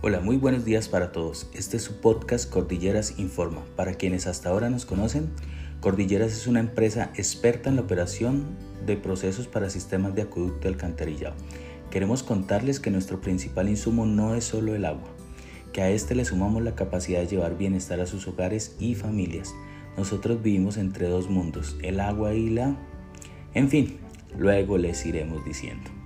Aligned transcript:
Hola, 0.00 0.20
muy 0.20 0.36
buenos 0.36 0.64
días 0.64 0.88
para 0.88 1.10
todos. 1.10 1.50
Este 1.52 1.76
es 1.76 1.82
su 1.82 2.00
podcast 2.00 2.48
Cordilleras 2.48 3.18
Informa. 3.18 3.64
Para 3.74 3.94
quienes 3.94 4.28
hasta 4.28 4.48
ahora 4.48 4.70
nos 4.70 4.86
conocen, 4.86 5.28
Cordilleras 5.80 6.30
es 6.30 6.46
una 6.46 6.60
empresa 6.60 7.10
experta 7.16 7.68
en 7.68 7.74
la 7.74 7.82
operación 7.82 8.44
de 8.86 8.96
procesos 8.96 9.48
para 9.48 9.70
sistemas 9.70 10.14
de 10.14 10.22
acueducto 10.22 10.68
y 10.68 10.70
alcantarillado. 10.70 11.34
Queremos 11.90 12.22
contarles 12.22 12.78
que 12.78 12.92
nuestro 12.92 13.20
principal 13.20 13.68
insumo 13.68 14.06
no 14.06 14.36
es 14.36 14.44
solo 14.44 14.76
el 14.76 14.84
agua, 14.84 15.08
que 15.72 15.82
a 15.82 15.90
este 15.90 16.14
le 16.14 16.24
sumamos 16.24 16.62
la 16.62 16.76
capacidad 16.76 17.18
de 17.18 17.26
llevar 17.26 17.58
bienestar 17.58 17.98
a 17.98 18.06
sus 18.06 18.28
hogares 18.28 18.76
y 18.78 18.94
familias. 18.94 19.52
Nosotros 19.96 20.40
vivimos 20.40 20.76
entre 20.76 21.08
dos 21.08 21.28
mundos, 21.28 21.76
el 21.82 21.98
agua 21.98 22.34
y 22.34 22.50
la... 22.50 22.76
En 23.52 23.68
fin, 23.68 23.98
luego 24.38 24.78
les 24.78 25.04
iremos 25.04 25.44
diciendo. 25.44 25.97